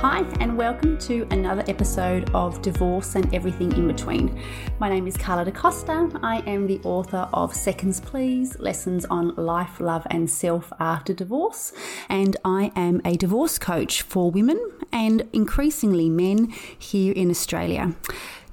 Hi, 0.00 0.20
and 0.38 0.56
welcome 0.56 0.96
to 0.98 1.26
another 1.32 1.64
episode 1.66 2.30
of 2.32 2.62
Divorce 2.62 3.16
and 3.16 3.34
Everything 3.34 3.72
in 3.72 3.88
Between. 3.88 4.40
My 4.78 4.88
name 4.88 5.08
is 5.08 5.16
Carla 5.16 5.44
DaCosta. 5.44 6.20
I 6.22 6.38
am 6.46 6.68
the 6.68 6.78
author 6.84 7.28
of 7.32 7.52
Seconds 7.52 7.98
Please 7.98 8.56
Lessons 8.60 9.04
on 9.06 9.34
Life, 9.34 9.80
Love, 9.80 10.06
and 10.08 10.30
Self 10.30 10.72
After 10.78 11.12
Divorce, 11.12 11.72
and 12.08 12.36
I 12.44 12.70
am 12.76 13.00
a 13.04 13.16
divorce 13.16 13.58
coach 13.58 14.02
for 14.02 14.30
women 14.30 14.60
and 14.92 15.28
increasingly 15.32 16.08
men 16.08 16.54
here 16.78 17.12
in 17.12 17.28
Australia. 17.28 17.96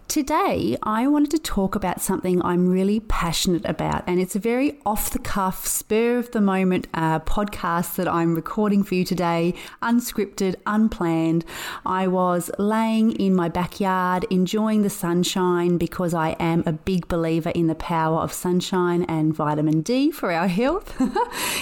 Today, 0.08 0.78
I 0.84 1.08
wanted 1.08 1.32
to 1.32 1.40
talk 1.40 1.76
about 1.76 2.00
something 2.00 2.42
I'm 2.42 2.70
really 2.70 3.02
passionate 3.02 3.66
about, 3.66 4.04
and 4.08 4.18
it's 4.20 4.36
a 4.36 4.40
very 4.40 4.80
off 4.86 5.10
the 5.10 5.20
cuff, 5.20 5.66
spur 5.66 6.20
of 6.20 6.32
the 6.32 6.40
moment 6.40 6.88
uh, 6.94 7.20
podcast 7.20 7.96
that 7.96 8.08
I'm 8.08 8.34
recording 8.36 8.84
for 8.84 8.96
you 8.96 9.04
today, 9.04 9.56
unscripted, 9.82 10.56
unplanned. 10.66 11.44
I 11.86 12.08
was 12.08 12.50
laying 12.58 13.12
in 13.14 13.36
my 13.36 13.50
backyard 13.50 14.26
enjoying 14.30 14.84
the 14.84 14.90
sunshine 14.90 15.78
because 15.78 16.14
I 16.14 16.30
am 16.40 16.64
a 16.66 16.72
big 16.72 17.10
believer 17.10 17.50
in 17.50 17.68
the 17.68 17.76
power 17.76 18.20
of 18.20 18.32
sunshine 18.32 19.04
and 19.10 19.34
vitamin 19.34 19.82
D 19.82 20.12
for 20.12 20.32
our 20.32 20.48
health. 20.48 20.96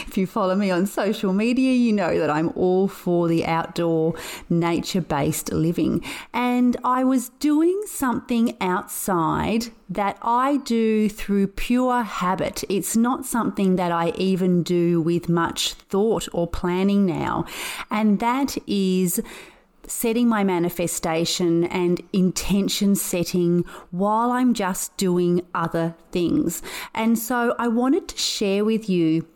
if 0.05 0.15
you 0.15 0.27
follow 0.27 0.53
me 0.53 0.69
on 0.69 0.85
social 0.85 1.33
media, 1.33 1.73
you 1.73 1.93
know 1.93 2.19
that 2.19 2.29
I'm 2.29 2.49
all 2.49 2.87
for 2.87 3.27
the 3.27 3.45
outdoor, 3.45 4.13
nature 4.49 5.01
based 5.01 5.51
living. 5.51 6.03
And 6.33 6.77
I 6.83 7.03
was 7.03 7.29
doing 7.29 7.81
something 7.87 8.32
something 8.33 8.57
outside 8.61 9.67
that 9.87 10.17
I 10.23 10.57
do 10.57 11.07
through 11.07 11.45
pure 11.45 12.01
habit. 12.01 12.63
It's 12.67 12.97
not 12.97 13.27
something 13.27 13.75
that 13.75 13.91
I 13.91 14.09
even 14.17 14.63
do 14.63 14.99
with 14.99 15.29
much 15.29 15.73
thought 15.73 16.27
or 16.33 16.47
planning 16.47 17.05
now. 17.05 17.45
And 17.91 18.19
that 18.21 18.57
is 18.65 19.21
setting 19.85 20.27
my 20.27 20.43
manifestation 20.43 21.65
and 21.65 22.01
intention 22.11 22.95
setting 22.95 23.65
while 23.91 24.31
I'm 24.31 24.55
just 24.55 24.97
doing 24.97 25.45
other 25.53 25.93
things. 26.11 26.63
And 26.95 27.19
so 27.19 27.53
I 27.59 27.67
wanted 27.67 28.07
to 28.07 28.17
share 28.17 28.65
with 28.65 28.89
you 28.89 29.27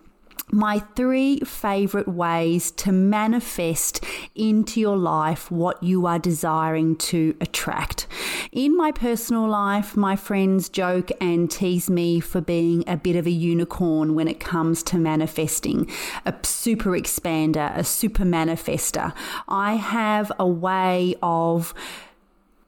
my 0.51 0.79
three 0.95 1.39
favorite 1.41 2.07
ways 2.07 2.71
to 2.71 2.91
manifest 2.91 4.03
into 4.33 4.79
your 4.79 4.95
life 4.95 5.51
what 5.51 5.81
you 5.83 6.05
are 6.05 6.19
desiring 6.19 6.95
to 6.95 7.35
attract. 7.41 8.07
In 8.53 8.75
my 8.77 8.93
personal 8.93 9.47
life, 9.47 9.97
my 9.97 10.15
friends 10.15 10.69
joke 10.69 11.11
and 11.19 11.51
tease 11.51 11.89
me 11.89 12.21
for 12.21 12.39
being 12.39 12.85
a 12.87 12.95
bit 12.95 13.17
of 13.17 13.27
a 13.27 13.31
unicorn 13.31 14.15
when 14.15 14.29
it 14.29 14.39
comes 14.39 14.83
to 14.83 14.97
manifesting, 14.97 15.89
a 16.25 16.33
super 16.43 16.91
expander, 16.91 17.75
a 17.75 17.83
super 17.83 18.23
manifester. 18.23 19.13
I 19.49 19.75
have 19.75 20.31
a 20.39 20.47
way 20.47 21.15
of 21.21 21.73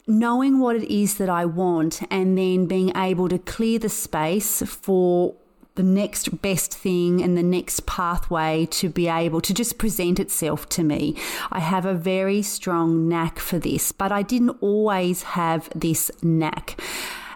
knowing 0.06 0.60
what 0.60 0.76
it 0.76 0.92
is 0.94 1.16
that 1.16 1.30
I 1.30 1.46
want 1.46 2.02
and 2.12 2.38
then 2.38 2.66
being 2.66 2.92
able 2.98 3.30
to 3.30 3.38
clear 3.38 3.80
the 3.80 3.90
space 3.90 4.64
for 4.64 5.36
the 5.80 5.84
next 5.84 6.42
best 6.42 6.74
thing 6.74 7.24
and 7.24 7.38
the 7.38 7.42
next 7.58 7.86
pathway 7.86 8.68
to 8.70 8.90
be 8.90 9.08
able 9.08 9.40
to 9.40 9.54
just 9.54 9.78
present 9.78 10.20
itself 10.20 10.68
to 10.68 10.84
me. 10.84 11.16
I 11.54 11.60
have 11.60 11.86
a 11.86 11.94
very 11.94 12.42
strong 12.42 13.08
knack 13.08 13.40
for 13.40 13.58
this, 13.60 13.94
but 13.94 14.12
I 14.12 14.22
didn't 14.22 14.58
always 14.60 15.24
have 15.24 15.70
this 15.74 16.12
knack. 16.22 16.82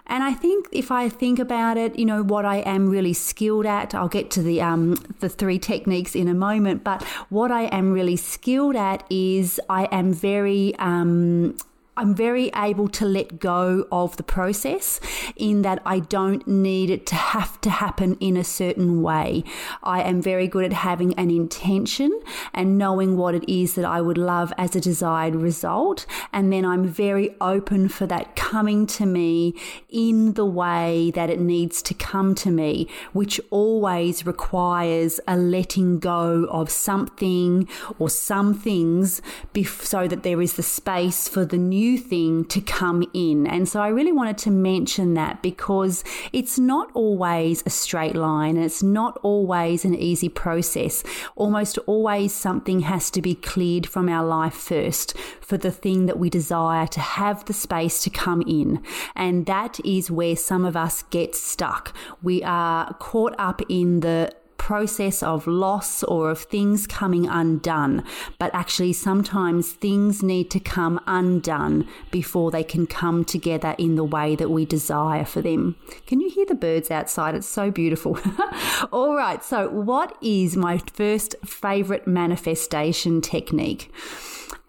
And 0.06 0.22
I 0.22 0.34
think 0.34 0.68
if 0.72 0.90
I 0.90 1.08
think 1.08 1.38
about 1.38 1.78
it, 1.78 1.98
you 1.98 2.04
know, 2.04 2.22
what 2.22 2.44
I 2.44 2.58
am 2.58 2.90
really 2.90 3.14
skilled 3.14 3.64
at, 3.64 3.94
I'll 3.94 4.08
get 4.08 4.30
to 4.32 4.42
the 4.42 4.60
um, 4.60 4.96
the 5.20 5.30
three 5.30 5.58
techniques 5.58 6.14
in 6.14 6.28
a 6.28 6.34
moment. 6.34 6.84
But 6.84 7.02
what 7.30 7.50
I 7.50 7.62
am 7.78 7.92
really 7.92 8.16
skilled 8.16 8.76
at 8.76 9.06
is 9.08 9.58
I 9.70 9.88
am 9.90 10.12
very 10.12 10.74
um, 10.76 11.56
I'm 11.96 12.12
very 12.12 12.50
able 12.56 12.88
to 12.88 13.04
let 13.04 13.38
go 13.38 13.86
of 13.92 14.16
the 14.16 14.24
process 14.24 14.98
in 15.36 15.62
that 15.62 15.80
I 15.86 16.00
don't 16.00 16.46
need 16.48 16.90
it 16.90 17.06
to 17.06 17.14
have 17.14 17.60
to 17.60 17.70
happen 17.70 18.16
in 18.18 18.36
a 18.36 18.42
certain 18.42 19.00
way. 19.00 19.44
I 19.82 20.02
am 20.02 20.20
very 20.20 20.48
good 20.48 20.64
at 20.64 20.72
having 20.72 21.14
an 21.14 21.30
intention 21.30 22.20
and 22.52 22.76
knowing 22.76 23.16
what 23.16 23.36
it 23.36 23.48
is 23.48 23.74
that 23.74 23.84
I 23.84 24.00
would 24.00 24.18
love 24.18 24.52
as 24.58 24.74
a 24.74 24.80
desired 24.80 25.36
result. 25.36 26.04
And 26.32 26.52
then 26.52 26.64
I'm 26.64 26.84
very 26.84 27.36
open 27.40 27.88
for 27.88 28.06
that 28.06 28.34
coming 28.34 28.86
to 28.88 29.06
me 29.06 29.54
in 29.88 30.32
the 30.32 30.46
way 30.46 31.12
that 31.14 31.30
it 31.30 31.38
needs 31.38 31.80
to 31.82 31.94
come 31.94 32.34
to 32.36 32.50
me, 32.50 32.88
which 33.12 33.40
always 33.50 34.26
requires 34.26 35.20
a 35.28 35.36
letting 35.36 36.00
go 36.00 36.48
of 36.50 36.70
something 36.70 37.68
or 38.00 38.10
some 38.10 38.52
things 38.52 39.22
so 39.64 40.08
that 40.08 40.24
there 40.24 40.42
is 40.42 40.54
the 40.54 40.62
space 40.62 41.28
for 41.28 41.44
the 41.44 41.56
new 41.56 41.83
new 41.84 41.98
thing 41.98 42.44
to 42.46 42.60
come 42.60 43.04
in. 43.12 43.46
And 43.46 43.68
so 43.68 43.80
I 43.80 43.88
really 43.88 44.12
wanted 44.12 44.38
to 44.38 44.50
mention 44.50 45.14
that 45.14 45.42
because 45.42 46.02
it's 46.32 46.58
not 46.58 46.90
always 46.94 47.62
a 47.66 47.70
straight 47.70 48.16
line 48.16 48.56
and 48.56 48.64
it's 48.64 48.82
not 48.82 49.18
always 49.22 49.84
an 49.84 49.94
easy 49.94 50.28
process. 50.28 51.04
Almost 51.36 51.78
always 51.86 52.32
something 52.32 52.80
has 52.80 53.10
to 53.10 53.20
be 53.20 53.34
cleared 53.34 53.86
from 53.86 54.08
our 54.08 54.24
life 54.24 54.54
first 54.54 55.16
for 55.40 55.58
the 55.58 55.70
thing 55.70 56.06
that 56.06 56.18
we 56.18 56.30
desire 56.30 56.86
to 56.86 57.00
have 57.00 57.44
the 57.44 57.52
space 57.52 58.02
to 58.04 58.10
come 58.10 58.42
in. 58.46 58.82
And 59.14 59.46
that 59.46 59.78
is 59.84 60.10
where 60.10 60.36
some 60.36 60.64
of 60.64 60.76
us 60.76 61.02
get 61.10 61.34
stuck. 61.34 61.94
We 62.22 62.42
are 62.42 62.94
caught 62.94 63.34
up 63.38 63.60
in 63.68 64.00
the 64.00 64.32
process 64.56 65.22
of 65.22 65.46
loss 65.46 66.02
or 66.04 66.30
of 66.30 66.40
things 66.40 66.86
coming 66.86 67.26
undone, 67.26 68.04
but 68.38 68.54
actually 68.54 68.92
sometimes 68.92 69.72
things 69.72 70.22
need 70.22 70.50
to 70.50 70.60
come 70.60 71.00
undone 71.06 71.86
before 72.10 72.50
they 72.50 72.64
can 72.64 72.86
come 72.86 73.24
together 73.24 73.74
in 73.78 73.96
the 73.96 74.04
way 74.04 74.34
that 74.36 74.50
we 74.50 74.64
desire 74.64 75.24
for 75.24 75.42
them. 75.42 75.76
Can 76.06 76.20
you 76.20 76.30
hear 76.30 76.46
the 76.46 76.54
birds 76.54 76.90
outside? 76.90 77.34
It's 77.34 77.48
so 77.48 77.70
beautiful. 77.70 78.18
All 78.92 79.14
right, 79.14 79.44
so 79.44 79.68
what 79.68 80.16
is 80.22 80.56
my 80.56 80.78
first 80.78 81.34
favorite 81.44 82.06
manifestation 82.06 83.20
technique? 83.20 83.92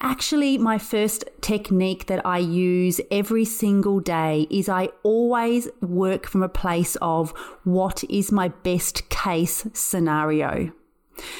Actually, 0.06 0.56
my 0.60 0.78
first 0.78 1.26
technique 1.42 2.06
that 2.06 2.24
I 2.24 2.38
use 2.38 3.02
every 3.10 3.44
single 3.44 4.00
day 4.00 4.46
is 4.52 4.70
I 4.70 4.90
always 5.02 5.68
work 5.82 6.28
from 6.28 6.44
a 6.44 6.48
place 6.48 6.96
of 6.98 7.32
what 7.64 8.04
is 8.04 8.32
my 8.32 8.50
best 8.50 9.10
case 9.10 9.66
scenario. 9.74 10.72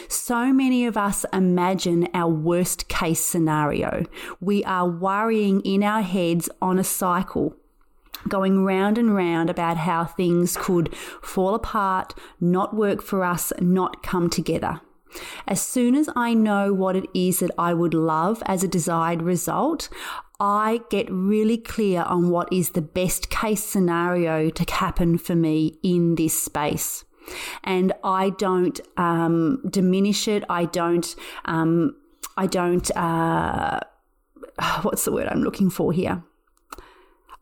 So 0.08 0.52
many 0.52 0.88
of 0.88 0.98
us 0.98 1.28
imagine 1.31 2.08
our 2.16 2.31
worst 2.31 2.88
case 2.88 3.24
scenario. 3.24 4.06
We 4.40 4.64
are 4.64 4.90
worrying 4.90 5.62
in 5.62 5.84
our 5.84 6.02
heads 6.02 6.50
on 6.59 6.80
a 6.80 6.84
cycle 6.84 7.56
going 8.28 8.66
round 8.66 8.98
and 8.98 9.14
round 9.16 9.52
about 9.52 9.78
how 9.78 10.06
things 10.06 10.58
could 10.59 10.92
fall 11.22 11.54
apart, 11.54 12.16
not 12.42 12.75
work 12.75 13.04
for 13.04 13.24
us, 13.24 13.54
not 13.59 14.02
come 14.02 14.28
together. 14.28 14.81
As 15.48 15.62
soon 15.62 15.96
as 15.96 16.09
I 16.16 16.34
know 16.34 16.74
what 16.74 16.96
it 16.96 17.06
is 17.14 17.40
that 17.40 17.52
I 17.58 17.74
would 17.74 17.94
love 17.94 18.42
as 18.46 18.64
a 18.64 18.68
desired 18.68 19.22
result, 19.22 19.90
I 20.40 20.81
get 20.90 21.09
really 21.09 21.58
clear 21.58 22.02
on 22.03 22.30
what 22.30 22.52
is 22.52 22.72
the 22.72 22.81
best 22.81 23.30
case 23.30 23.64
scenario 23.64 24.50
to 24.50 24.74
happen 24.74 25.18
for 25.18 25.36
me 25.36 25.80
in 25.81 26.16
this 26.16 26.42
space. 26.42 27.06
And 27.64 27.94
I 28.04 28.31
don't 28.31 28.80
um, 28.98 29.64
diminish 29.70 30.28
it. 30.28 30.44
I 30.50 30.66
don't. 30.66 31.16
Um, 31.46 31.96
I 32.38 32.48
don't. 32.48 32.96
Uh, 32.96 33.80
what's 34.81 35.06
the 35.06 35.12
word 35.12 35.28
I'm 35.28 35.44
looking 35.44 35.70
for 35.70 35.92
here? 35.92 36.24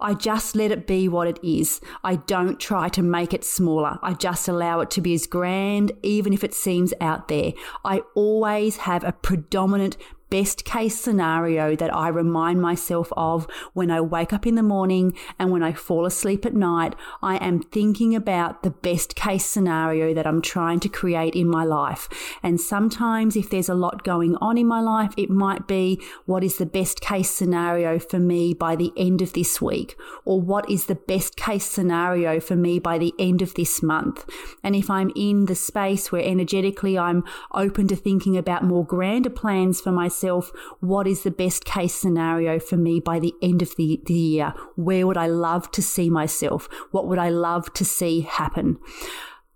I 0.04 0.14
just 0.14 0.54
let 0.54 0.72
it 0.72 0.86
be 0.86 1.08
what 1.08 1.28
it 1.28 1.40
is. 1.42 1.80
I 2.04 2.18
don't 2.18 2.60
try 2.60 2.90
to 2.90 3.02
make 3.02 3.34
it 3.34 3.46
smaller. 3.46 3.98
I 4.04 4.14
just 4.14 4.50
allow 4.50 4.82
it 4.82 4.92
to 4.92 5.02
be 5.02 5.14
as 5.14 5.26
grand, 5.26 5.94
even 6.04 6.34
if 6.34 6.44
it 6.44 6.54
seems 6.54 6.94
out 7.00 7.30
there. 7.30 7.54
I 7.86 8.02
always 8.14 8.78
have 8.78 9.06
a 9.06 9.14
predominant 9.14 9.96
best 10.34 10.66
case 10.66 11.00
scenario 11.00 11.76
that 11.76 11.94
I 11.94 12.08
remind 12.08 12.60
myself 12.60 13.14
of 13.16 13.46
when 13.74 13.92
I 13.92 14.02
wake 14.02 14.34
up 14.34 14.48
in 14.48 14.56
the 14.56 14.64
morning 14.64 15.16
and 15.38 15.52
when 15.52 15.62
I 15.62 15.74
fall 15.74 16.08
asleep 16.08 16.44
at 16.44 16.56
night. 16.56 16.96
I 17.22 17.36
am 17.36 17.62
thinking 17.62 18.16
about 18.16 18.64
the 18.64 18.72
best 18.72 19.16
case 19.16 19.46
scenario 19.46 20.12
that 20.16 20.26
I'm 20.26 20.42
trying 20.42 20.80
to 20.80 20.90
create 20.90 21.36
in 21.36 21.48
my 21.48 21.64
life. 21.64 22.10
And 22.42 22.60
sometimes, 22.60 23.36
if 23.36 23.52
there's 23.52 23.70
a 23.70 23.76
lot 23.76 24.04
going 24.04 24.36
on 24.38 24.58
in 24.58 24.66
my 24.66 24.82
life, 24.82 25.14
it 25.18 25.30
might 25.30 25.68
be 25.68 26.02
what 26.26 26.44
is 26.44 26.58
the 26.58 26.66
best 26.66 27.00
case 27.00 27.30
scenario 27.30 28.00
for 28.00 28.18
me 28.18 28.56
by 28.56 28.76
the 28.76 28.92
end 28.98 29.22
of 29.22 29.34
this 29.34 29.62
week, 29.62 29.96
or 30.26 30.42
what 30.42 30.68
is 30.68 30.88
the 30.88 30.96
best 30.96 31.36
case 31.36 31.66
scenario 31.66 32.40
for 32.40 32.56
me 32.56 32.80
by 32.80 32.98
the 32.98 33.14
end 33.20 33.44
of 33.44 33.54
this 33.54 33.84
month. 33.84 34.28
And 34.64 34.76
if 34.76 34.90
I'm 34.90 35.12
in 35.16 35.46
the 35.46 35.54
space 35.54 36.12
where 36.12 36.24
energetically 36.24 36.98
I'm 36.98 37.24
open 37.54 37.88
to 37.90 37.96
thinking 37.96 38.36
about 38.36 38.64
more 38.64 38.84
grander 38.84 39.30
plans 39.30 39.80
for 39.80 39.92
myself 39.92 40.23
myself 40.24 40.52
what 40.80 41.08
is 41.08 41.24
the 41.24 41.32
best 41.32 41.66
case 41.66 41.94
scenario 41.94 42.60
for 42.60 42.78
me 42.78 43.00
by 43.00 43.20
the 43.20 43.34
end 43.42 43.62
of 43.62 43.76
the, 43.76 44.02
the 44.06 44.14
year? 44.14 44.54
Where 44.76 45.06
would 45.06 45.18
I 45.18 45.28
love 45.28 45.70
to 45.72 45.82
see 45.82 46.10
myself? 46.10 46.70
What 46.92 47.08
would 47.08 47.20
I 47.20 47.30
love 47.30 47.74
to 47.74 47.86
see 47.86 48.22
happen? 48.22 48.78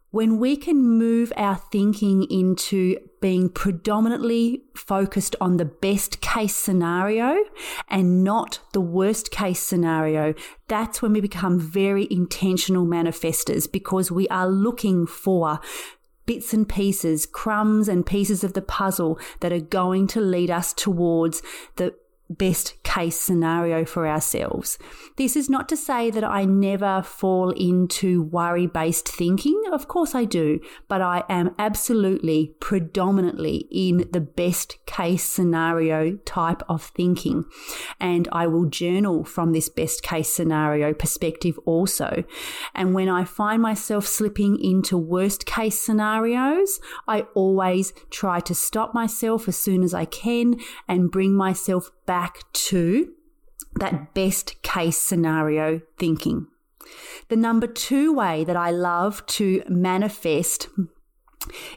when 0.10 0.40
we 0.40 0.56
can 0.56 0.82
move 0.82 1.34
our 1.36 1.58
thinking 1.58 2.26
into 2.32 2.98
being 3.22 3.50
predominantly 3.50 4.64
focused 4.76 5.36
on 5.42 5.58
the 5.58 5.66
best 5.66 6.22
case 6.22 6.56
scenario 6.56 7.44
and 7.90 8.24
not 8.24 8.60
the 8.74 8.82
worst 8.82 9.32
case 9.32 9.60
scenario, 9.60 10.34
that's 10.70 11.02
when 11.02 11.12
we 11.12 11.20
become 11.20 11.60
very 11.60 12.08
intentional 12.10 12.86
manifestors 12.86 13.70
because 13.72 14.10
we 14.10 14.28
are 14.30 14.48
looking 14.48 15.06
for 15.06 15.60
bits 16.28 16.54
and 16.54 16.70
pieces, 16.70 17.26
crumbs 17.26 17.88
and 17.88 18.06
pieces 18.06 18.44
of 18.44 18.54
the 18.54 18.62
puzzle 18.62 19.20
that 19.40 19.52
are 19.52 19.60
going 19.60 20.06
to 20.06 20.22
lead 20.22 20.52
us 20.52 20.74
towards 20.74 21.42
the 21.78 21.96
best 22.30 22.82
case 22.84 23.20
scenario 23.20 23.86
for 23.86 24.08
ourselves. 24.08 24.78
This 25.16 25.36
is 25.36 25.50
not 25.50 25.70
to 25.70 25.78
say 25.78 26.10
that 26.12 26.24
I 26.24 26.46
never 26.46 27.02
fall 27.02 27.52
into 27.52 28.24
worry 28.24 28.68
based 28.68 29.08
thinking. 29.08 29.62
Of 29.72 29.88
course 29.88 30.14
I 30.14 30.26
do, 30.26 30.60
but 30.88 31.02
I 31.02 31.24
am 31.30 31.56
absolutely 31.58 32.54
predominantly 32.60 33.68
in 33.72 34.10
the 34.12 34.22
best 34.22 34.78
case 34.86 35.24
scenario 35.24 36.18
type 36.26 36.64
of 36.68 36.84
thinking. 36.84 37.46
And 38.00 38.28
I 38.32 38.48
will 38.48 38.66
journal 38.66 39.24
from 39.24 39.54
this 39.54 39.70
best 39.70 40.04
case 40.04 40.30
scenario 40.30 40.94
perspective 40.94 41.58
also. 41.66 42.24
And 42.76 42.94
when 42.94 43.10
I 43.10 43.24
find 43.24 43.62
myself 43.62 44.06
slipping 44.06 44.60
into 44.60 44.98
worst 44.98 45.46
case 45.46 45.80
scenarios, 45.80 46.80
I 47.08 47.22
always 47.36 47.94
try 48.10 48.40
to 48.42 48.56
stop 48.56 48.94
myself 48.94 49.48
as 49.48 49.58
soon 49.58 49.84
as 49.84 49.94
I 49.94 50.06
can 50.06 50.60
and 50.88 51.12
bring 51.12 51.34
myself 51.34 51.92
back 52.08 52.52
to 52.54 53.14
that 53.76 54.16
best 54.16 54.60
case 54.64 54.98
scenario 54.98 55.82
thinking. 56.00 56.48
The 57.30 57.36
number 57.36 57.68
two 57.68 58.14
way 58.14 58.44
that 58.44 58.56
I 58.56 58.72
love 58.72 59.24
to 59.28 59.62
manifest 59.68 60.70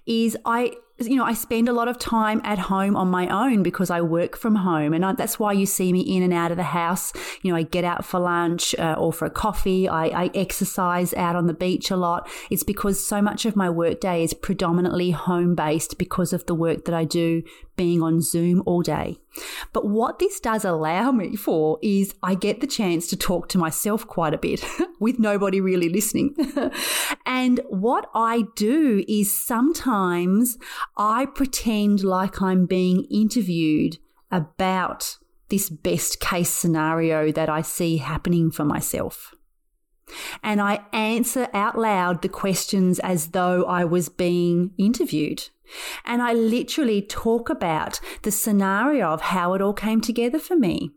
is 0.06 0.36
I 0.44 0.72
you 1.08 1.16
know, 1.16 1.24
I 1.24 1.34
spend 1.34 1.68
a 1.68 1.72
lot 1.72 1.88
of 1.88 1.98
time 1.98 2.40
at 2.44 2.58
home 2.58 2.96
on 2.96 3.08
my 3.08 3.28
own 3.28 3.62
because 3.62 3.90
I 3.90 4.00
work 4.00 4.36
from 4.36 4.56
home. 4.56 4.92
And 4.92 5.04
I, 5.04 5.12
that's 5.12 5.38
why 5.38 5.52
you 5.52 5.66
see 5.66 5.92
me 5.92 6.00
in 6.00 6.22
and 6.22 6.32
out 6.32 6.50
of 6.50 6.56
the 6.56 6.62
house. 6.62 7.12
You 7.42 7.50
know, 7.50 7.56
I 7.56 7.62
get 7.62 7.84
out 7.84 8.04
for 8.04 8.20
lunch 8.20 8.74
uh, 8.78 8.96
or 8.98 9.12
for 9.12 9.24
a 9.24 9.30
coffee. 9.30 9.88
I, 9.88 10.06
I, 10.06 10.30
exercise 10.34 11.12
out 11.14 11.36
on 11.36 11.46
the 11.46 11.54
beach 11.54 11.90
a 11.90 11.96
lot. 11.96 12.28
It's 12.50 12.62
because 12.62 13.04
so 13.04 13.20
much 13.20 13.44
of 13.46 13.56
my 13.56 13.68
workday 13.70 14.22
is 14.22 14.34
predominantly 14.34 15.10
home 15.10 15.54
based 15.54 15.98
because 15.98 16.32
of 16.32 16.46
the 16.46 16.54
work 16.54 16.84
that 16.84 16.94
I 16.94 17.04
do 17.04 17.42
being 17.76 18.02
on 18.02 18.20
Zoom 18.20 18.62
all 18.66 18.82
day. 18.82 19.16
But 19.72 19.86
what 19.86 20.18
this 20.18 20.38
does 20.38 20.66
allow 20.66 21.12
me 21.12 21.34
for 21.36 21.78
is 21.82 22.14
I 22.22 22.34
get 22.34 22.60
the 22.60 22.66
chance 22.66 23.06
to 23.08 23.16
talk 23.16 23.48
to 23.48 23.58
myself 23.58 24.06
quite 24.06 24.34
a 24.34 24.38
bit 24.38 24.62
with 25.00 25.18
nobody 25.18 25.62
really 25.62 25.88
listening. 25.88 26.34
and 27.40 27.60
what 27.70 28.10
I 28.14 28.42
do 28.54 29.02
is 29.08 29.32
sometimes 29.34 30.58
I 30.98 31.24
pretend 31.24 32.04
like 32.04 32.42
I'm 32.42 32.66
being 32.66 33.04
interviewed 33.04 33.96
about 34.30 35.16
this 35.48 35.70
best 35.70 36.20
case 36.20 36.50
scenario 36.50 37.32
that 37.32 37.48
I 37.48 37.62
see 37.62 37.96
happening 37.96 38.50
for 38.50 38.66
myself. 38.66 39.34
And 40.42 40.60
I 40.60 40.84
answer 40.92 41.48
out 41.54 41.78
loud 41.78 42.20
the 42.20 42.28
questions 42.28 42.98
as 42.98 43.28
though 43.28 43.64
I 43.64 43.86
was 43.86 44.10
being 44.10 44.72
interviewed. 44.76 45.48
And 46.04 46.20
I 46.20 46.34
literally 46.34 47.00
talk 47.00 47.48
about 47.48 48.00
the 48.20 48.30
scenario 48.30 49.06
of 49.08 49.22
how 49.22 49.54
it 49.54 49.62
all 49.62 49.72
came 49.72 50.02
together 50.02 50.38
for 50.38 50.56
me. 50.56 50.90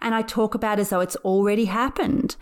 And 0.00 0.14
I 0.14 0.22
talk 0.22 0.54
about 0.54 0.78
as 0.78 0.90
though 0.90 1.00
it's 1.00 1.16
already 1.16 1.64
happened. 1.64 2.36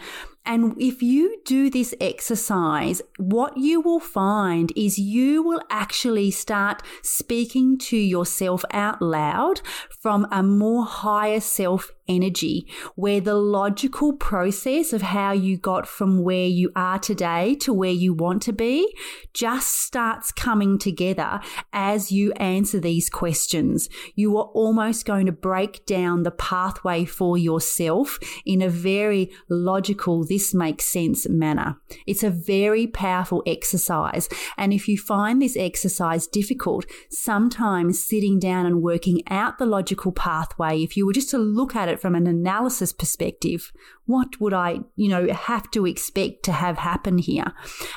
And 0.46 0.80
if 0.80 1.02
you 1.02 1.40
do 1.44 1.70
this 1.70 1.94
exercise, 2.00 3.02
what 3.18 3.56
you 3.56 3.80
will 3.80 4.00
find 4.00 4.72
is 4.74 4.98
you 4.98 5.42
will 5.42 5.60
actually 5.70 6.30
start 6.30 6.82
speaking 7.02 7.78
to 7.78 7.96
yourself 7.96 8.64
out 8.72 9.02
loud 9.02 9.60
from 10.00 10.26
a 10.32 10.42
more 10.42 10.84
higher 10.84 11.40
self 11.40 11.92
energy, 12.10 12.66
where 12.96 13.20
the 13.20 13.36
logical 13.36 14.12
process 14.12 14.92
of 14.92 15.00
how 15.00 15.32
you 15.32 15.56
got 15.56 15.86
from 15.86 16.22
where 16.22 16.46
you 16.46 16.70
are 16.74 16.98
today 16.98 17.54
to 17.54 17.72
where 17.72 17.90
you 17.90 18.12
want 18.12 18.42
to 18.42 18.52
be 18.52 18.94
just 19.32 19.78
starts 19.78 20.32
coming 20.32 20.78
together 20.78 21.40
as 21.72 22.10
you 22.10 22.32
answer 22.32 22.80
these 22.80 23.08
questions. 23.08 23.88
You 24.14 24.36
are 24.36 24.50
almost 24.52 25.06
going 25.06 25.26
to 25.26 25.32
break 25.32 25.86
down 25.86 26.24
the 26.24 26.30
pathway 26.30 27.04
for 27.04 27.38
yourself 27.38 28.18
in 28.44 28.60
a 28.60 28.68
very 28.68 29.30
logical, 29.48 30.24
this 30.24 30.52
makes 30.52 30.86
sense 30.86 31.28
manner. 31.28 31.76
It's 32.06 32.24
a 32.24 32.30
very 32.30 32.86
powerful 32.88 33.42
exercise. 33.46 34.28
And 34.58 34.72
if 34.72 34.88
you 34.88 34.98
find 34.98 35.40
this 35.40 35.56
exercise 35.56 36.26
difficult, 36.26 36.86
sometimes 37.10 38.02
sitting 38.02 38.38
down 38.40 38.66
and 38.66 38.82
working 38.82 39.22
out 39.28 39.58
the 39.58 39.66
logical 39.66 40.10
pathway, 40.10 40.82
if 40.82 40.96
you 40.96 41.06
were 41.06 41.12
just 41.12 41.30
to 41.30 41.38
look 41.38 41.76
at 41.76 41.88
it 41.88 41.99
from 42.00 42.14
an 42.14 42.26
analysis 42.26 42.92
perspective, 42.92 43.72
what 44.06 44.40
would 44.40 44.52
I, 44.52 44.80
you 44.96 45.08
know, 45.08 45.32
have 45.32 45.70
to 45.72 45.86
expect 45.86 46.44
to 46.44 46.52
have 46.52 46.78
happen 46.78 47.18
here? 47.18 47.52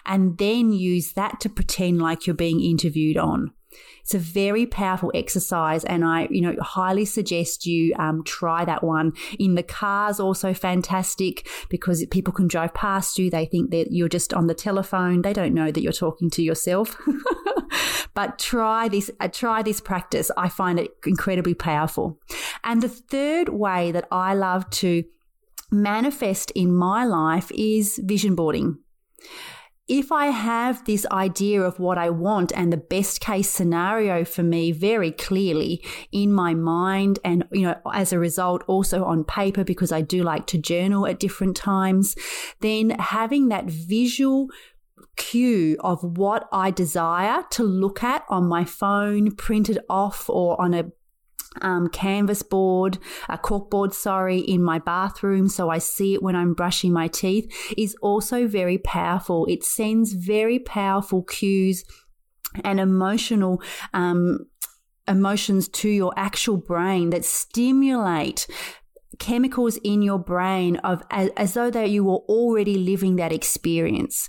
And 0.06 0.38
then 0.38 0.72
use 0.72 1.14
that 1.14 1.40
to 1.42 1.50
pretend 1.50 2.02
like 2.02 2.28
you're 2.28 2.36
being 2.36 2.62
interviewed 2.62 3.18
on. 3.18 3.52
It's 4.04 4.14
a 4.14 4.20
very 4.20 4.66
powerful 4.66 5.12
exercise, 5.16 5.84
and 5.86 6.04
I, 6.04 6.28
you 6.30 6.42
know, 6.42 6.56
highly 6.62 7.06
suggest 7.06 7.66
you 7.66 7.96
um, 7.98 8.24
try 8.24 8.66
that 8.66 8.84
one. 8.84 9.14
In 9.40 9.56
the 9.56 9.64
cars, 9.64 10.20
also 10.20 10.54
fantastic 10.54 11.48
because 11.70 12.06
people 12.12 12.34
can 12.34 12.48
drive 12.48 12.74
past 12.74 13.18
you. 13.18 13.30
They 13.30 13.46
think 13.46 13.72
that 13.72 13.88
you're 13.92 14.10
just 14.10 14.34
on 14.34 14.48
the 14.48 14.54
telephone. 14.54 15.22
They 15.22 15.34
don't 15.34 15.54
know 15.54 15.72
that 15.72 15.82
you're 15.82 15.94
talking 15.94 16.30
to 16.32 16.44
yourself. 16.44 16.98
but 18.14 18.40
try 18.40 18.88
this. 18.88 19.10
Uh, 19.20 19.28
try 19.28 19.62
this 19.62 19.82
practice. 19.82 20.32
I 20.38 20.50
find 20.50 20.80
it 20.80 20.92
incredibly 21.06 21.54
powerful. 21.54 22.20
And 22.64 22.82
the 22.82 22.90
third 22.90 23.50
way 23.50 23.92
that 23.92 24.08
I 24.12 24.34
love 24.34 24.70
to 24.72 25.04
manifest 25.72 26.52
in 26.52 26.74
my 26.74 27.04
life 27.04 27.52
is 27.52 28.00
vision 28.04 28.36
boarding 28.36 28.78
if 29.88 30.14
I 30.14 30.28
have 30.28 30.86
this 30.86 31.06
idea 31.12 31.62
of 31.62 31.78
what 31.78 31.98
I 31.98 32.10
want 32.10 32.54
and 32.56 32.72
the 32.72 32.78
best 32.78 33.20
case 33.20 33.50
scenario 33.50 34.24
for 34.24 34.42
me 34.42 34.72
very 34.72 35.12
clearly 35.12 35.84
in 36.12 36.32
my 36.32 36.54
mind, 36.54 37.20
and, 37.26 37.44
you 37.52 37.64
know, 37.64 37.76
as 37.92 38.14
a 38.14 38.20
result, 38.20 38.64
also 38.68 39.04
on 39.04 39.26
paper, 39.26 39.66
because 39.66 39.92
I 39.92 40.00
do 40.02 40.24
like 40.24 40.48
to 40.48 40.58
journal 40.58 41.06
at 41.06 41.20
different 41.20 41.58
times, 41.58 42.16
then 42.62 42.92
having 42.92 43.50
that 43.50 43.66
visual 43.66 44.48
cue 45.16 45.78
of 45.80 46.04
what 46.18 46.48
I 46.52 46.72
desire 46.72 47.44
to 47.52 47.64
look 47.64 48.04
at 48.04 48.24
on 48.30 48.48
my 48.48 48.66
phone, 48.66 49.36
printed 49.36 49.80
off 49.90 50.30
or 50.30 50.60
on 50.60 50.74
a 50.74 50.86
um, 51.62 51.88
canvas 51.88 52.42
board, 52.42 52.98
a 53.30 53.38
cork 53.38 53.70
board, 53.70 53.94
sorry, 53.94 54.40
in 54.40 54.64
my 54.64 54.80
bathroom 54.80 55.48
so 55.48 55.70
I 55.70 55.78
see 55.78 56.16
it 56.16 56.24
when 56.24 56.36
I'm 56.36 56.54
brushing 56.54 56.92
my 56.92 57.08
teeth 57.08 57.54
is 57.78 57.96
also 58.02 58.48
very 58.48 58.78
powerful. 58.78 59.46
It 59.46 59.64
sends 59.64 60.14
very 60.14 60.60
powerful 60.60 61.24
cues 61.24 61.84
and 62.64 62.80
emotional 62.80 63.62
um, 63.94 64.40
emotions 65.08 65.68
to 65.68 65.90
your 65.90 66.14
actual 66.16 66.58
brain 66.58 67.10
that 67.10 67.26
stimulate 67.26 68.48
chemicals 69.20 69.78
in 69.84 70.02
your 70.02 70.18
brain 70.18 70.78
of 70.78 71.04
as, 71.12 71.30
as 71.38 71.54
though 71.54 71.70
that 71.70 71.90
you 71.90 72.04
were 72.04 72.20
already 72.30 72.78
living 72.78 73.16
that 73.18 73.32
experience 73.32 74.28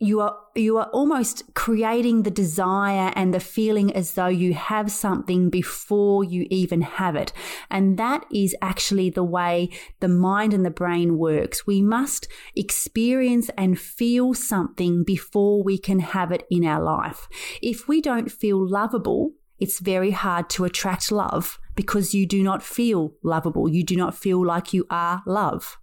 you 0.00 0.20
are 0.20 0.36
you 0.56 0.76
are 0.76 0.88
almost 0.92 1.54
creating 1.54 2.22
the 2.22 2.30
desire 2.30 3.12
and 3.16 3.32
the 3.32 3.40
feeling 3.40 3.94
as 3.94 4.14
though 4.14 4.28
you 4.28 4.54
have 4.54 4.90
something 4.90 5.50
before 5.50 6.22
you 6.22 6.46
even 6.50 6.80
have 6.82 7.16
it. 7.16 7.32
And 7.70 7.96
that 7.98 8.24
is 8.32 8.54
actually 8.62 9.10
the 9.10 9.24
way 9.24 9.70
the 10.00 10.08
mind 10.08 10.54
and 10.54 10.64
the 10.64 10.70
brain 10.70 11.18
works. 11.18 11.66
We 11.66 11.80
must 11.80 12.28
experience 12.54 13.50
and 13.56 13.78
feel 13.78 14.34
something 14.34 15.04
before 15.04 15.62
we 15.62 15.78
can 15.78 16.00
have 16.00 16.30
it 16.30 16.44
in 16.50 16.64
our 16.64 16.82
life. 16.82 17.28
If 17.62 17.88
we 17.88 18.00
don't 18.00 18.30
feel 18.30 18.64
lovable 18.64 19.32
it's 19.64 19.80
very 19.80 20.10
hard 20.10 20.50
to 20.50 20.66
attract 20.66 21.10
love 21.10 21.58
because 21.74 22.12
you 22.12 22.26
do 22.26 22.42
not 22.42 22.62
feel 22.62 23.14
lovable. 23.22 23.66
You 23.66 23.82
do 23.82 23.96
not 23.96 24.14
feel 24.14 24.44
like 24.44 24.74
you 24.74 24.86
are 24.90 25.22
love. 25.26 25.78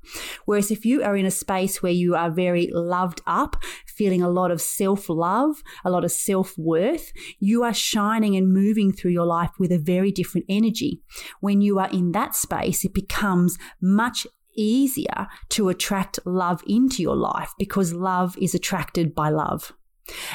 Whereas 0.46 0.70
if 0.70 0.86
you 0.86 1.02
are 1.02 1.18
in 1.18 1.26
a 1.26 1.32
space 1.32 1.82
where 1.82 1.92
you 1.92 2.14
are 2.16 2.30
very 2.30 2.70
loved 2.72 3.22
up, 3.26 3.56
feeling 3.88 4.22
a 4.22 4.30
lot 4.30 4.52
of 4.52 4.62
self 4.62 5.10
love, 5.10 5.64
a 5.84 5.90
lot 5.90 6.06
of 6.06 6.12
self 6.12 6.56
worth, 6.60 7.12
you 7.40 7.64
are 7.64 7.74
shining 7.74 8.36
and 8.36 8.54
moving 8.54 8.94
through 8.94 9.12
your 9.12 9.26
life 9.26 9.52
with 9.58 9.72
a 9.72 9.80
very 9.80 10.12
different 10.12 10.46
energy. 10.48 11.02
When 11.40 11.62
you 11.62 11.80
are 11.80 11.90
in 11.90 12.12
that 12.12 12.36
space, 12.36 12.86
it 12.86 12.94
becomes 12.94 13.58
much 13.82 14.28
easier 14.56 15.28
to 15.50 15.70
attract 15.70 16.20
love 16.24 16.62
into 16.68 17.02
your 17.02 17.16
life 17.16 17.52
because 17.58 17.94
love 17.94 18.38
is 18.38 18.54
attracted 18.54 19.16
by 19.16 19.30
love. 19.30 19.74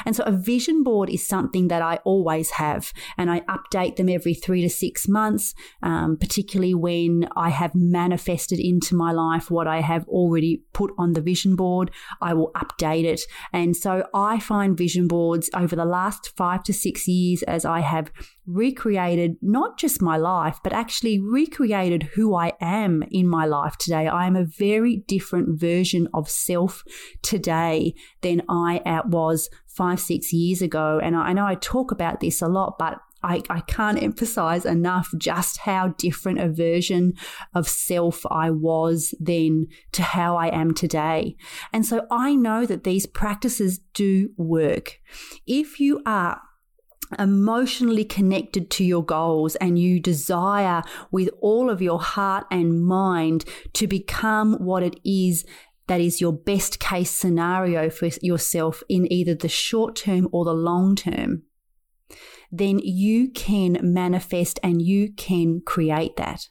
And 0.05 0.15
so 0.15 0.23
a 0.23 0.31
vision 0.31 0.83
board 0.83 1.09
is 1.09 1.25
something 1.25 1.67
that 1.67 1.81
I 1.81 1.97
always 2.03 2.51
have, 2.51 2.93
and 3.17 3.29
I 3.31 3.41
update 3.41 3.95
them 3.95 4.09
every 4.09 4.33
three 4.33 4.61
to 4.61 4.69
six 4.69 5.07
months, 5.07 5.53
um, 5.83 6.17
particularly 6.17 6.73
when 6.73 7.27
I 7.35 7.49
have 7.49 7.73
manifested 7.75 8.59
into 8.59 8.95
my 8.95 9.11
life 9.11 9.49
what 9.51 9.67
I 9.67 9.81
have 9.81 10.07
already 10.07 10.63
put 10.73 10.91
on 10.97 11.13
the 11.13 11.21
vision 11.21 11.55
board. 11.55 11.91
I 12.21 12.33
will 12.33 12.51
update 12.53 13.05
it. 13.05 13.21
And 13.53 13.75
so 13.75 14.07
I 14.13 14.39
find 14.39 14.77
vision 14.77 15.07
boards 15.07 15.49
over 15.53 15.75
the 15.75 15.85
last 15.85 16.35
five 16.35 16.63
to 16.63 16.73
six 16.73 17.07
years 17.07 17.43
as 17.43 17.65
I 17.65 17.81
have 17.81 18.11
recreated 18.47 19.35
not 19.41 19.77
just 19.77 20.01
my 20.01 20.17
life, 20.17 20.59
but 20.63 20.73
actually 20.73 21.19
recreated 21.19 22.03
who 22.03 22.33
I 22.33 22.53
am 22.61 23.03
in 23.11 23.27
my 23.27 23.45
life 23.45 23.77
today. 23.77 24.07
I 24.07 24.25
am 24.25 24.35
a 24.35 24.45
very 24.45 25.03
different 25.07 25.59
version 25.59 26.07
of 26.13 26.29
self 26.29 26.83
today 27.21 27.93
than 28.21 28.41
I 28.49 29.01
was 29.05 29.49
five, 29.67 29.99
six 29.99 30.33
years 30.33 30.61
ago. 30.61 30.99
And 31.01 31.15
I 31.15 31.33
know 31.33 31.45
I 31.45 31.55
talk 31.55 31.91
about 31.91 32.19
this 32.19 32.41
a 32.41 32.47
lot, 32.47 32.77
but 32.79 32.99
I, 33.23 33.41
I 33.49 33.61
can't 33.61 34.01
emphasize 34.03 34.65
enough 34.65 35.11
just 35.17 35.59
how 35.59 35.89
different 35.97 36.39
a 36.39 36.49
version 36.49 37.13
of 37.53 37.67
self 37.67 38.25
I 38.31 38.49
was 38.51 39.13
then 39.19 39.67
to 39.93 40.01
how 40.01 40.37
I 40.37 40.47
am 40.47 40.73
today. 40.73 41.35
And 41.73 41.85
so 41.85 42.05
I 42.09 42.35
know 42.35 42.65
that 42.65 42.83
these 42.83 43.05
practices 43.05 43.79
do 43.93 44.29
work. 44.37 44.99
If 45.45 45.79
you 45.79 46.01
are 46.05 46.41
emotionally 47.17 48.03
connected 48.03 48.69
to 48.69 48.83
your 48.83 49.03
goals 49.03 49.55
and 49.57 49.79
you 49.79 49.99
desire 49.99 50.83
with 51.11 51.29
all 51.39 51.69
of 51.69 51.81
your 51.81 51.99
heart 51.99 52.45
and 52.51 52.85
mind 52.85 53.45
to 53.73 53.87
become 53.87 54.53
what 54.53 54.83
it 54.83 54.99
is 55.05 55.45
that 55.87 56.01
is 56.01 56.21
your 56.21 56.33
best 56.33 56.79
case 56.79 57.09
scenario 57.09 57.89
for 57.89 58.09
yourself 58.21 58.83
in 58.89 59.11
either 59.11 59.33
the 59.33 59.49
short 59.49 59.95
term 59.95 60.27
or 60.31 60.45
the 60.45 60.53
long 60.53 60.95
term, 60.95 61.43
then 62.51 62.79
you 62.79 63.29
can 63.31 63.79
manifest 63.81 64.59
and 64.61 64.81
you 64.81 65.11
can 65.13 65.61
create 65.65 66.17
that. 66.17 66.47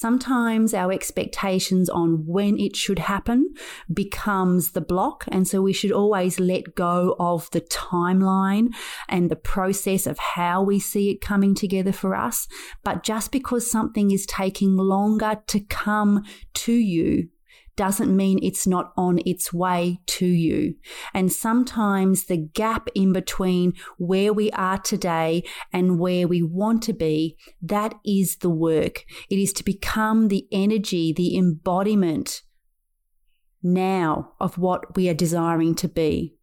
Sometimes 0.00 0.74
our 0.74 0.92
expectations 0.92 1.88
on 1.88 2.24
when 2.24 2.56
it 2.56 2.76
should 2.76 3.00
happen 3.00 3.52
becomes 3.92 4.70
the 4.70 4.80
block. 4.80 5.24
And 5.26 5.48
so 5.48 5.60
we 5.60 5.72
should 5.72 5.90
always 5.90 6.38
let 6.38 6.76
go 6.76 7.16
of 7.18 7.50
the 7.50 7.62
timeline 7.62 8.68
and 9.08 9.28
the 9.28 9.34
process 9.34 10.06
of 10.06 10.16
how 10.20 10.62
we 10.62 10.78
see 10.78 11.10
it 11.10 11.20
coming 11.20 11.52
together 11.52 11.90
for 11.90 12.14
us. 12.14 12.46
But 12.84 13.02
just 13.02 13.32
because 13.32 13.68
something 13.68 14.12
is 14.12 14.24
taking 14.24 14.76
longer 14.76 15.40
to 15.48 15.58
come 15.58 16.22
to 16.54 16.72
you 16.72 17.30
doesn't 17.78 18.14
mean 18.14 18.40
it's 18.42 18.66
not 18.66 18.92
on 18.96 19.20
its 19.24 19.52
way 19.52 20.00
to 20.06 20.26
you. 20.26 20.74
And 21.14 21.32
sometimes 21.32 22.24
the 22.24 22.36
gap 22.36 22.88
in 22.94 23.12
between 23.12 23.72
where 23.98 24.32
we 24.32 24.50
are 24.50 24.78
today 24.78 25.44
and 25.72 25.98
where 25.98 26.26
we 26.26 26.42
want 26.42 26.82
to 26.82 26.92
be, 26.92 27.38
that 27.62 27.94
is 28.04 28.38
the 28.38 28.50
work. 28.50 29.04
It 29.30 29.38
is 29.38 29.52
to 29.54 29.64
become 29.64 30.26
the 30.26 30.46
energy, 30.50 31.12
the 31.12 31.38
embodiment 31.38 32.42
now 33.62 34.32
of 34.40 34.58
what 34.58 34.96
we 34.96 35.08
are 35.08 35.14
desiring 35.14 35.76
to 35.76 35.88
be. 35.88 36.34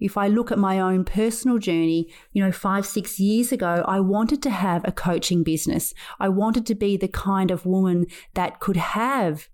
If 0.00 0.16
I 0.16 0.26
look 0.26 0.50
at 0.50 0.58
my 0.58 0.80
own 0.80 1.04
personal 1.04 1.58
journey, 1.58 2.12
you 2.32 2.42
know, 2.42 2.50
five, 2.50 2.84
six 2.84 3.20
years 3.20 3.52
ago, 3.52 3.84
I 3.86 4.00
wanted 4.00 4.42
to 4.42 4.50
have 4.50 4.82
a 4.84 4.92
coaching 4.92 5.44
business. 5.44 5.94
I 6.18 6.30
wanted 6.30 6.66
to 6.66 6.74
be 6.74 6.96
the 6.96 7.06
kind 7.06 7.50
of 7.52 7.66
woman 7.66 8.06
that 8.34 8.58
could 8.58 8.78
have 8.78 9.48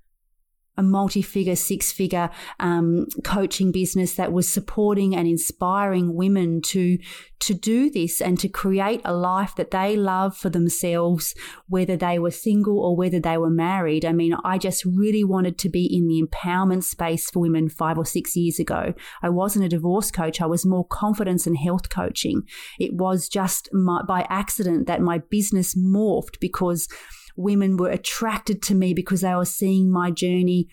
a 0.76 0.83
multi-figure, 0.83 1.56
six-figure 1.56 2.30
um, 2.61 3.06
coaching 3.25 3.73
business 3.73 4.14
that 4.14 4.33
was 4.33 4.49
supporting 4.49 5.14
and 5.14 5.26
inspiring 5.26 6.14
women 6.14 6.61
to 6.62 6.99
to 7.38 7.52
do 7.52 7.90
this 7.90 8.23
and 8.23 8.40
to 8.40 8.49
create 8.49 9.00
a 9.04 9.12
life 9.12 9.54
that 9.56 9.71
they 9.71 9.95
love 9.95 10.35
for 10.35 10.49
themselves, 10.49 11.35
whether 11.68 11.95
they 11.95 12.18
were 12.18 12.30
single 12.30 12.78
or 12.78 12.97
whether 12.97 13.21
they 13.21 13.37
were 13.37 13.50
married. 13.50 14.06
I 14.06 14.12
mean, 14.12 14.35
I 14.42 14.56
just 14.56 14.87
really 14.87 15.23
wanted 15.23 15.59
to 15.59 15.68
be 15.68 15.85
in 15.85 16.09
the 16.09 16.23
empowerment 16.23 16.85
space 16.85 17.30
for 17.30 17.40
women 17.40 17.68
five 17.68 17.99
or 17.99 18.06
six 18.06 18.37
years 18.37 18.59
ago. 18.59 18.95
I 19.23 19.28
wasn't 19.28 19.66
a 19.66 19.68
divorce 19.68 20.11
coach; 20.11 20.40
I 20.40 20.47
was 20.47 20.64
more 20.64 20.87
confidence 20.87 21.47
and 21.47 21.56
health 21.56 21.90
coaching. 21.90 22.42
It 22.78 22.95
was 22.95 23.28
just 23.28 23.68
my, 23.73 24.02
by 24.02 24.26
accident 24.30 24.87
that 24.87 25.00
my 25.00 25.18
business 25.18 25.75
morphed 25.75 26.40
because 26.40 26.88
women 27.37 27.76
were 27.76 27.90
attracted 27.90 28.62
to 28.62 28.75
me 28.75 28.95
because 28.95 29.21
they 29.21 29.35
were 29.35 29.45
seeing 29.45 29.90
my 29.90 30.11
journey 30.11 30.69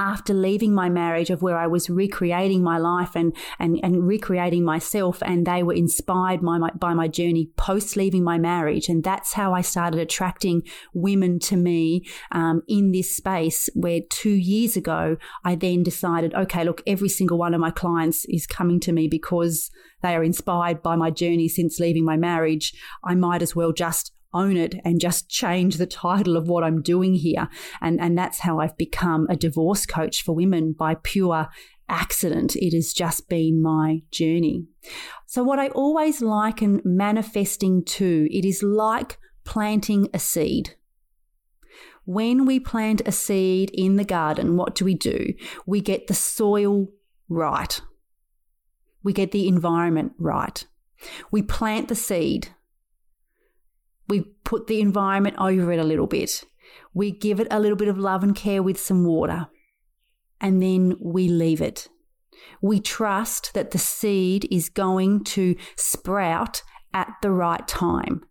after 0.00 0.32
leaving 0.32 0.72
my 0.72 0.88
marriage 0.88 1.28
of 1.30 1.42
where 1.42 1.58
I 1.58 1.66
was 1.66 1.90
recreating 1.90 2.62
my 2.62 2.78
life 2.78 3.14
and, 3.14 3.36
and, 3.58 3.78
and 3.82 4.06
recreating 4.06 4.64
myself 4.64 5.22
and 5.22 5.46
they 5.46 5.62
were 5.62 5.74
inspired 5.74 6.40
by 6.40 6.58
my, 6.58 6.70
by 6.70 6.94
my 6.94 7.06
journey 7.06 7.50
post 7.56 7.96
leaving 7.96 8.24
my 8.24 8.38
marriage. 8.38 8.88
And 8.88 9.04
that's 9.04 9.34
how 9.34 9.52
I 9.52 9.60
started 9.60 10.00
attracting 10.00 10.62
women 10.94 11.38
to 11.40 11.56
me 11.56 12.06
um, 12.32 12.62
in 12.66 12.92
this 12.92 13.14
space 13.14 13.68
where 13.74 14.00
two 14.10 14.30
years 14.30 14.76
ago, 14.76 15.16
I 15.44 15.54
then 15.54 15.82
decided, 15.82 16.34
okay, 16.34 16.64
look, 16.64 16.82
every 16.86 17.10
single 17.10 17.36
one 17.36 17.52
of 17.52 17.60
my 17.60 17.70
clients 17.70 18.24
is 18.26 18.46
coming 18.46 18.80
to 18.80 18.92
me 18.92 19.06
because 19.06 19.70
they 20.02 20.14
are 20.16 20.24
inspired 20.24 20.82
by 20.82 20.96
my 20.96 21.10
journey 21.10 21.48
since 21.48 21.78
leaving 21.78 22.06
my 22.06 22.16
marriage. 22.16 22.72
I 23.04 23.14
might 23.14 23.42
as 23.42 23.54
well 23.54 23.72
just 23.72 24.12
own 24.32 24.56
it 24.56 24.76
and 24.84 25.00
just 25.00 25.28
change 25.28 25.76
the 25.76 25.86
title 25.86 26.36
of 26.36 26.48
what 26.48 26.64
I'm 26.64 26.82
doing 26.82 27.14
here. 27.14 27.48
And, 27.80 28.00
and 28.00 28.16
that's 28.16 28.40
how 28.40 28.60
I've 28.60 28.76
become 28.76 29.26
a 29.28 29.36
divorce 29.36 29.86
coach 29.86 30.22
for 30.22 30.34
women 30.34 30.72
by 30.72 30.96
pure 31.02 31.48
accident. 31.88 32.56
It 32.56 32.72
has 32.74 32.92
just 32.92 33.28
been 33.28 33.62
my 33.62 34.02
journey. 34.10 34.66
So, 35.26 35.42
what 35.42 35.58
I 35.58 35.68
always 35.68 36.22
liken 36.22 36.80
manifesting 36.84 37.84
to, 37.84 38.28
it 38.30 38.44
is 38.44 38.62
like 38.62 39.18
planting 39.44 40.08
a 40.14 40.18
seed. 40.18 40.76
When 42.04 42.46
we 42.46 42.58
plant 42.58 43.02
a 43.04 43.12
seed 43.12 43.70
in 43.74 43.96
the 43.96 44.04
garden, 44.04 44.56
what 44.56 44.74
do 44.74 44.84
we 44.84 44.94
do? 44.94 45.34
We 45.66 45.80
get 45.80 46.06
the 46.06 46.14
soil 46.14 46.88
right. 47.28 47.80
We 49.02 49.12
get 49.12 49.32
the 49.32 49.48
environment 49.48 50.12
right. 50.18 50.64
We 51.30 51.42
plant 51.42 51.88
the 51.88 51.94
seed 51.94 52.48
we 54.10 54.22
put 54.44 54.66
the 54.66 54.80
environment 54.80 55.36
over 55.38 55.72
it 55.72 55.78
a 55.78 55.84
little 55.84 56.06
bit. 56.06 56.44
We 56.92 57.10
give 57.10 57.40
it 57.40 57.48
a 57.50 57.60
little 57.60 57.76
bit 57.76 57.88
of 57.88 57.98
love 57.98 58.22
and 58.22 58.34
care 58.34 58.62
with 58.62 58.78
some 58.78 59.04
water. 59.04 59.46
And 60.40 60.62
then 60.62 60.96
we 61.00 61.28
leave 61.28 61.60
it. 61.60 61.88
We 62.60 62.80
trust 62.80 63.54
that 63.54 63.70
the 63.70 63.78
seed 63.78 64.46
is 64.50 64.68
going 64.68 65.24
to 65.24 65.56
sprout 65.76 66.62
at 66.92 67.08
the 67.22 67.30
right 67.30 67.66
time. 67.68 68.22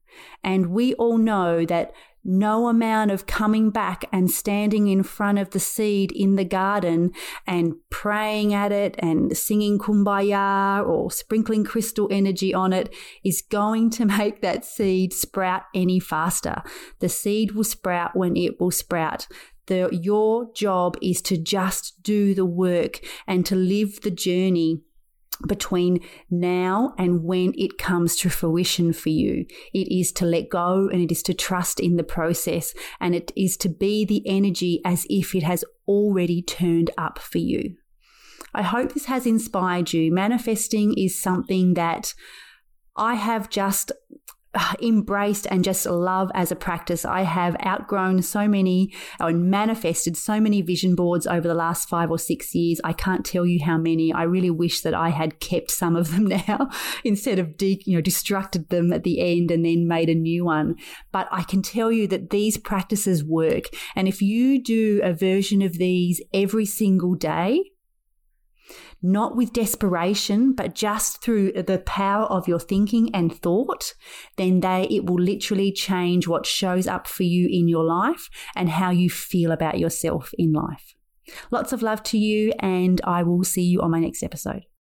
And 0.44 0.72
we 0.72 0.94
all 0.96 1.18
know 1.18 1.66
that 1.66 1.94
no 2.24 2.68
amount 2.68 3.12
of 3.12 3.26
coming 3.26 3.70
back 3.70 4.06
and 4.12 4.30
standing 4.30 4.88
in 4.88 5.04
front 5.04 5.40
of 5.40 5.52
the 5.52 5.60
seed 5.60 6.12
in 6.12 6.36
the 6.36 6.46
garden 6.46 7.12
and 7.48 7.74
praying 7.90 8.54
at 8.54 8.72
it 8.72 8.96
and 9.00 9.36
singing 9.38 9.78
kumbaya 9.78 10.86
or 10.86 11.12
sprinkling 11.12 11.64
crystal 11.64 12.08
energy 12.12 12.54
on 12.54 12.74
it 12.74 12.94
is 13.24 13.42
going 13.42 13.90
to 13.90 14.06
make 14.20 14.42
that 14.42 14.66
seed 14.66 15.14
sprout 15.14 15.64
any 15.74 16.00
faster. 16.00 16.62
The 17.00 17.10
seed 17.10 17.54
will 17.54 17.64
sprout 17.64 18.16
when 18.16 18.36
it 18.36 18.60
will 18.60 18.72
sprout. 18.72 19.28
The, 19.68 19.90
your 19.92 20.52
job 20.54 20.98
is 21.00 21.22
to 21.24 21.38
just 21.38 22.02
do 22.02 22.34
the 22.34 22.46
work 22.46 23.02
and 23.28 23.46
to 23.46 23.56
live 23.56 24.02
the 24.02 24.12
journey 24.12 24.82
between 25.48 26.00
now 26.30 26.94
and 26.98 27.24
when 27.24 27.54
it 27.58 27.78
comes 27.78 28.16
to 28.18 28.30
fruition 28.30 28.94
for 28.94 29.10
you. 29.10 29.46
It 29.74 29.92
is 29.92 30.12
to 30.14 30.26
let 30.26 30.50
go 30.50 30.90
and 30.92 31.02
it 31.02 31.12
is 31.12 31.24
to 31.24 31.34
trust 31.34 31.80
in 31.80 31.96
the 31.96 32.04
process 32.04 32.74
and 33.00 33.16
it 33.16 33.32
is 33.36 33.58
to 33.58 33.70
be 33.70 34.06
the 34.06 34.24
energy 34.26 34.82
as 34.84 35.06
if 35.10 35.34
it 35.36 35.44
has 35.44 35.64
already 35.88 36.42
turned 36.42 36.92
up 36.98 37.20
for 37.20 37.38
you. 37.38 37.76
I 38.54 38.64
hope 38.64 38.94
this 38.94 39.06
has 39.06 39.26
inspired 39.26 39.94
you. 39.94 40.12
Manifesting 40.12 40.94
is 40.98 41.22
something 41.22 41.76
that 41.76 42.14
I 42.96 43.14
have 43.14 43.50
just 43.50 43.92
embraced 44.82 45.48
and 45.50 45.64
just 45.64 45.86
love 45.86 46.32
as 46.34 46.52
a 46.52 46.56
practice. 46.56 47.06
I 47.06 47.22
have 47.22 47.56
outgrown 47.66 48.22
so 48.22 48.48
many 48.48 48.94
uh, 49.20 49.28
and 49.28 49.50
manifested 49.50 50.18
so 50.18 50.40
many 50.40 50.62
vision 50.62 50.96
boards 50.96 51.28
over 51.28 51.48
the 51.48 51.54
last 51.54 51.90
five 51.90 52.10
or 52.10 52.18
six 52.18 52.54
years. 52.56 52.82
I 52.84 52.94
can't 52.94 53.26
tell 53.26 53.46
you 53.46 53.64
how 53.64 53.78
many. 53.78 54.12
I 54.14 54.24
really 54.24 54.50
wish 54.50 54.82
that 54.82 54.94
I 54.94 55.10
had 55.10 55.40
kept 55.40 55.72
some 55.72 55.96
of 55.96 56.12
them 56.12 56.26
now 56.48 56.70
instead 57.04 57.40
of 57.40 57.58
de- 57.58 57.82
you 57.86 57.96
know 57.96 58.02
destructed 58.02 58.70
them 58.70 58.92
at 58.94 59.04
the 59.04 59.20
end 59.20 59.52
and 59.52 59.66
then 59.66 59.88
made 59.88 60.10
a 60.10 60.16
new 60.16 60.46
one. 60.46 60.76
But 61.12 61.28
I 61.32 61.44
can 61.44 61.62
tell 61.62 61.92
you 61.92 62.08
that 62.08 62.30
these 62.30 62.58
practices 62.58 63.24
work. 63.24 63.66
And 63.96 64.08
if 64.08 64.22
you 64.22 64.62
do 64.62 65.02
a 65.04 65.14
version 65.14 65.62
of 65.62 65.74
these 65.74 66.22
every 66.34 66.66
single 66.66 67.16
day, 67.16 67.64
not 69.02 69.36
with 69.36 69.54
desperation, 69.54 70.54
but 70.54 70.76
just 70.76 71.22
through 71.22 71.52
the 71.54 71.80
power 71.86 72.26
of 72.26 72.48
your 72.48 72.60
thinking 72.60 73.14
and 73.14 73.34
thought, 73.34 73.94
then 74.38 74.60
they, 74.60 74.88
it 74.90 75.06
will 75.06 75.22
literally 75.22 75.72
change 75.72 76.28
what 76.28 76.46
shows 76.46 76.88
up 76.88 77.08
for 77.08 77.24
you 77.24 77.48
in 77.52 77.68
your 77.68 77.84
life 77.84 78.30
and 78.56 78.70
how 78.70 78.92
you 78.92 79.10
feel 79.10 79.52
about 79.52 79.80
yourself 79.80 80.32
in 80.38 80.54
life. 80.54 80.96
Lots 81.52 81.74
of 81.74 81.82
love 81.82 82.04
to 82.04 82.18
you, 82.18 82.54
and 82.60 83.00
I 83.04 83.24
will 83.24 83.44
see 83.44 83.64
you 83.64 83.82
on 83.82 83.92
my 83.92 84.00
next 84.00 84.24
episode. 84.24 84.66